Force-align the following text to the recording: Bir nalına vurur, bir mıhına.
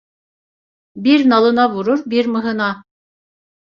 Bir 0.95 1.29
nalına 1.29 1.73
vurur, 1.73 2.03
bir 2.05 2.25
mıhına. 2.25 2.83